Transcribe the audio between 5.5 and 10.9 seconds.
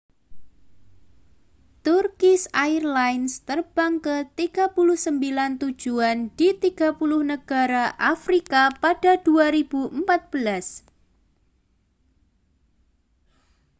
tujuan di 30 negara afrika pada 2014